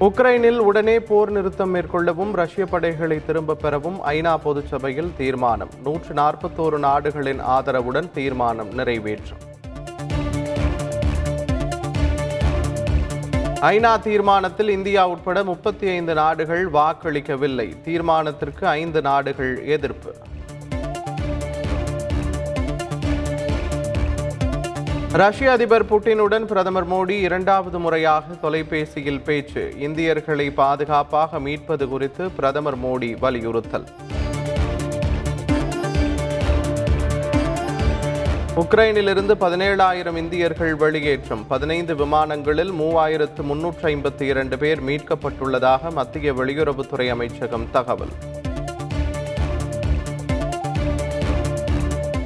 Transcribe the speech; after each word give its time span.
உக்ரைனில் 0.00 0.56
உடனே 0.56 1.00
போர் 1.00 1.30
நிறுத்தம் 1.30 1.74
மேற்கொள்ளவும் 1.74 2.32
ரஷ்ய 2.32 2.66
படைகளை 2.66 3.24
திரும்பப் 3.24 3.60
பெறவும் 3.60 4.04
ஐநா 4.04 4.36
பொதுச்சபையில் 4.44 5.16
தீர்மானம். 5.16 5.68
நூற்று 5.82 6.14
நாற்பத்தோரு 6.14 6.78
நாடுகளின் 6.78 7.40
ஆதரவுடன் 7.40 8.12
தீர்மானம் 8.12 8.74
நிறைவேற்றும். 8.74 9.38
ஐநா 13.60 14.00
தீர்மானத்தில் 14.00 14.68
இந்தியா 14.68 15.08
உட்பட 15.08 15.44
முப்பத்தி 15.44 15.88
ஐந்து 15.88 16.14
நாடுகள் 16.14 16.70
வாக்களிக்கவில்லை. 16.70 17.76
தீர்மானத்திற்கு 17.84 18.64
ஐந்து 18.64 19.02
நாடுகள் 19.02 19.64
எதிர்ப்பு. 19.64 20.14
ரஷ்ய 25.12 25.50
அதிபர் 25.50 25.84
புட்டினுடன் 25.84 26.44
பிரதமர் 26.44 26.90
மோடி 26.90 27.10
இரண்டாவது 27.10 27.78
முறையாக 27.78 28.34
தொலைபேசியில் 28.34 29.20
பேச்சு. 29.20 29.74
இந்தியர்களை 29.78 30.50
பாதுகாப்பாக 30.50 31.40
மீட்பது 31.40 31.88
குறித்து 31.88 32.30
பிரதமர் 32.30 32.78
மோடி 32.78 33.18
வலியுறுத்தல். 33.18 33.84
உக்ரைனிலிருந்து 38.56 39.34
பதினேழாயிரம் 39.40 40.16
இந்தியர்கள் 40.16 40.76
வெளியேற்றம். 40.76 41.46
பதினைந்து 41.48 41.94
விமானங்களில் 41.94 42.72
மூவாயிரத்து 42.72 43.42
முன்னூற்று 43.42 43.88
ஐம்பத்தி 43.88 44.22
இரண்டு 44.22 44.58
பேர் 44.58 44.82
மீட்கப்பட்டுள்ளதாக 44.82 45.92
மத்திய 45.92 46.32
வெளியுறவுத்துறை 46.32 47.08
அமைச்சகம் 47.08 47.66
தகவல். 47.72 48.08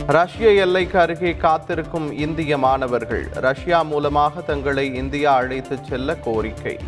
ரஷ்ய 0.07 0.53
எல்லைக்கு 0.53 0.99
அருகே 0.99 1.37
காத்திருக்கும் 1.37 2.19
இந்திய 2.19 2.59
மாணவர்கள் 2.59 3.29
ரஷ்யா 3.33 3.83
மூலமாக 3.83 4.41
தங்களை 4.41 4.95
இந்தியா 4.95 5.35
அழைத்துச் 5.35 5.85
செல்ல 5.85 6.17
கோரிக்கை. 6.17 6.79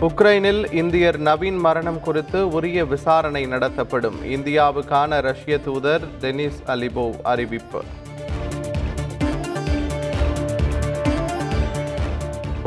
உக்ரைனில் 0.00 0.72
இந்தியர் 0.72 1.20
நவீன் 1.20 1.58
மரணம் 1.58 2.00
குறித்து 2.00 2.48
உரிய 2.48 2.84
விசாரணை 2.84 3.46
நடத்தப்படும். 3.46 4.24
இந்தியாவுக்கான 4.24 5.20
ரஷ்ய 5.20 5.58
தூதர் 5.58 6.02
டெனிஸ் 6.20 6.62
அலிபோவ் 6.66 7.22
அறிவிப்பு. 7.22 7.82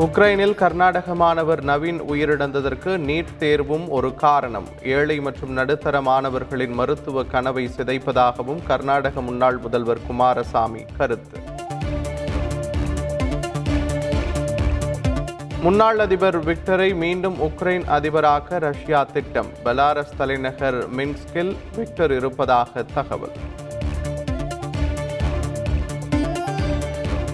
உக்ரைனில் 0.04 0.54
கர்நாடக 0.54 1.14
மாணவர் 1.14 1.64
நவீன் 1.64 2.00
உயிரிழந்ததற்கு 2.00 2.90
நீட் 3.08 3.32
தேர்வும் 3.38 3.88
ஒரு 3.88 4.14
காரணம். 4.14 4.68
ஏழை 4.82 5.20
மற்றும் 5.20 5.52
நடுத்தர 5.52 6.00
மாணவர்களின் 6.00 6.72
மருத்துவ 6.72 7.22
கனவை 7.22 7.70
சிதைப்பதாகவும் 7.76 8.62
கர்நாடக 8.66 9.20
முன்னாள் 9.20 9.58
முதல்வர் 9.58 10.06
குமாரசாமி 10.06 10.84
கருத்து. 10.96 11.38
முன்னாள் 15.62 15.98
அதிபர் 15.98 16.44
விக்டரை 16.44 16.94
மீண்டும் 16.94 17.36
உக்ரைன் 17.40 17.86
அதிபராக்க 17.96 18.58
ரஷ்யா 18.58 19.04
திட்டம். 19.04 19.50
பெலாரஸ் 19.64 20.16
தலைநகர் 20.16 20.90
மின்ஸ்கில் 20.90 21.56
விக்டர் 21.76 22.12
இருப்பதாக 22.12 22.84
தகவல். 22.94 23.36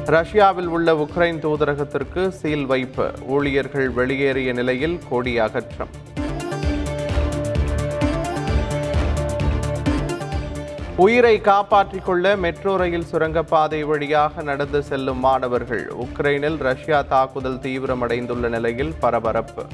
ரஷ்யாவில் 0.06 0.66
உள்ள 0.66 0.92
உக்ரைன் 0.94 1.38
தூதரகத்திற்கு 1.38 2.28
சீல் 2.28 2.66
வைப்பு. 2.66 3.10
ஊழியர்கள் 3.26 3.90
வெளியேறிய 3.90 4.52
நிலையில் 4.52 4.98
கொடி 5.08 5.38
அகற்றம். 5.38 5.88
உயிரை 10.96 11.40
காப்பாற்றிக் 11.40 12.04
கொள்ள 12.04 12.36
மெட்ரோ 12.36 12.76
ரயில் 12.76 13.04
சுரங்கப்பாதை 13.04 13.84
வழியாக 13.84 14.42
நடந்து 14.42 14.82
செல்லும் 14.82 15.18
மாணவர்கள். 15.18 15.88
உக்ரைனில் 15.88 16.56
ரஷ்யா 16.56 17.02
தாக்குதல் 17.02 17.58
தீவிரமடைந்துள்ள 17.58 18.48
நிலையில் 18.48 18.94
பரபரப்பு. 19.00 19.64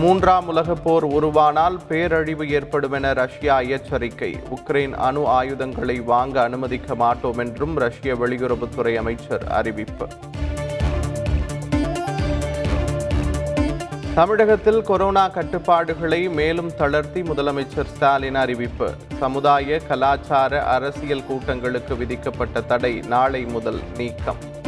மூன்றாம் 0.00 0.48
உலகப் 0.48 0.84
போர் 0.84 1.06
உருவானால் 1.06 1.76
பேரழிவு 1.88 2.50
ஏற்படும் 2.50 2.92
என 2.92 3.12
ரஷ்யா 3.12 3.60
எச்சரிக்கை. 3.60 4.40
உக்ரைன் 4.50 4.92
அணு 4.92 5.26
ஆயுதங்களை 5.26 6.00
வாங்க 6.00 6.42
அனுமதிக்க 6.42 6.94
மாட்டோம் 6.94 7.38
என்றும் 7.38 7.76
ரஷ்ய 7.76 8.14
வெளியுறவுத்துறை 8.14 8.94
அமைச்சர் 8.94 9.46
அறிவிப்பு. 9.48 10.08
தமிழகத்தில் 14.14 14.82
கொரோனா 14.82 15.28
கட்டுப்பாடுகளை 15.28 16.28
மேலும் 16.28 16.74
தளர்த்தி 16.74 17.20
முதலமைச்சர் 17.22 17.84
ஸ்டாலின் 17.84 18.34
அறிவிப்பு. 18.34 18.90
சமுதாய 19.18 19.78
கலாச்சார 19.78 20.64
அரசியல் 20.64 21.26
கூட்டங்களுக்கு 21.26 21.96
விதிக்கப்பட்ட 21.96 22.60
தடை 22.60 23.00
நாளை 23.00 23.44
முதல் 23.44 23.80
நீக்கம். 23.96 24.58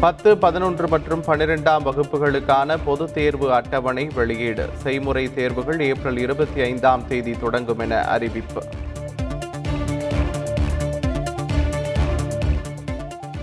பத்து 0.00 0.38
பதினொன்று 0.38 0.88
மற்றும் 0.88 1.24
பன்னிரெண்டாம் 1.24 1.84
வகுப்புகளுக்கான 1.84 2.78
பொதுத் 2.84 3.14
தேர்வு 3.14 3.52
அட்டவணை 3.52 4.08
வெளியீடு. 4.14 4.68
செய்முறை 4.74 5.34
தேர்வுகள் 5.34 5.80
ஏப்ரல் 5.80 6.16
இருபத்தி 6.16 6.60
ஐந்தாம் 6.60 7.06
தேதி 7.06 7.34
தொடங்கும் 7.40 7.78
என 7.78 8.00
அறிவிப்பு. 8.00 8.62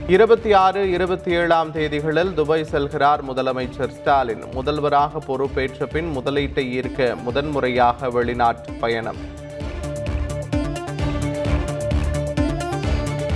இருபத்தி 0.07 0.53
ஆறு 0.53 0.91
இருபத்தி 0.91 1.31
ஏழாம் 1.31 1.71
தேதிகளில் 1.71 2.33
துபாய் 2.33 2.67
செல்கிறார் 2.71 3.19
முதலமைச்சர் 3.29 3.89
ஸ்டாலின். 3.89 4.43
முதல்வராக 4.53 5.19
பொறுப்பேற்ற 5.19 5.85
பின் 5.85 6.17
முதலீட்டை 6.17 6.83
ஈர்க்க 6.83 7.21
முதன்முறையாக 7.21 8.09
வெளிநாட்டு 8.09 8.71
பயணம். 8.71 9.43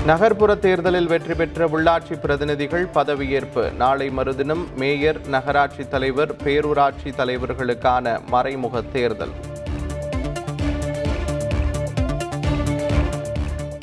நகர்ப்புற 0.09 0.52
தேர்தலில் 0.56 1.09
வெற்றி 1.12 1.36
பெற்ற 1.40 1.66
உள்ளாட்சி 1.74 2.16
பிரதிநிதிகள் 2.24 2.86
பதவியேற்பு. 2.94 3.64
நாளை 3.81 4.08
மறுதினம் 4.18 4.64
மேயர் 4.81 5.20
நகராட்சி 5.34 5.84
தலைவர் 5.94 6.31
பேரூராட்சி 6.44 7.12
தலைவர்களுக்கான 7.20 8.16
மறைமுக 8.34 8.81
தேர்தல். 8.96 9.34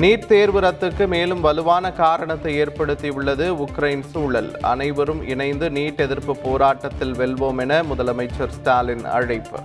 நீட் 0.03 0.27
தேர்வு 0.33 0.61
ரத்துக்கு 0.61 1.07
மேலும் 1.15 1.41
வலுவான 1.41 1.93
காரணத்தை 2.03 2.53
ஏற்படுத்தியுள்ளது 2.63 3.49
உக்ரைன் 3.67 4.05
சூழல். 4.13 4.51
அனைவரும் 4.73 5.23
இணைந்து 5.29 5.69
நீட் 5.79 6.03
எதிர்ப்பு 6.07 6.37
போராட்டத்தில் 6.47 7.17
வெல்வோம் 7.23 7.61
என 7.67 7.83
முதலமைச்சர் 7.83 8.55
ஸ்டாலின் 8.59 9.05
அழைப்பு. 9.19 9.61